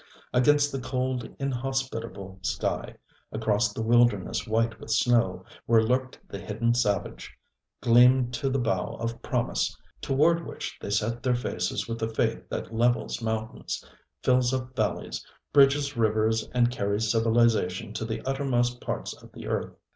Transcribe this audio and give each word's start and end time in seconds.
Against 0.33 0.71
the 0.71 0.81
cold, 0.81 1.29
inhospitable 1.37 2.39
sky, 2.41 2.95
across 3.31 3.71
the 3.71 3.83
wilderness 3.83 4.47
white 4.47 4.79
with 4.79 4.89
snow, 4.89 5.45
where 5.67 5.83
lurked 5.83 6.19
the 6.27 6.39
hidden 6.39 6.73
savage, 6.73 7.31
gleamed 7.81 8.33
the 8.33 8.57
bow 8.57 8.95
of 8.95 9.21
promise, 9.21 9.77
toward 10.01 10.43
which 10.47 10.75
they 10.81 10.89
set 10.89 11.21
their 11.21 11.35
faces 11.35 11.87
with 11.87 11.99
the 11.99 12.09
faith 12.09 12.49
that 12.49 12.73
levels 12.73 13.21
mountains, 13.21 13.85
fills 14.23 14.51
up 14.55 14.75
valleys, 14.75 15.23
bridges 15.53 15.95
rivers 15.95 16.49
and 16.51 16.71
carries 16.71 17.11
civilization 17.11 17.93
to 17.93 18.03
the 18.03 18.27
uttermost 18.27 18.81
parts 18.81 19.13
of 19.21 19.31
the 19.33 19.45
earth. 19.45 19.75